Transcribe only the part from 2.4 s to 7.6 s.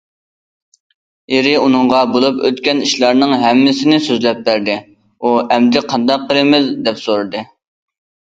ئۆتكەن ئىشلارنىڭ ھەممىسىنى سۆزلەپ بەردى، ئۇ« ئەمدى قانداق قىلىمىز؟» دەپ سورىدى.